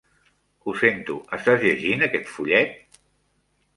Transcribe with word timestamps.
Ho 0.65 0.73
sento, 0.83 1.17
estàs 1.37 1.61
llegint 1.67 2.07
aquest 2.07 2.33
fullet? 2.39 3.01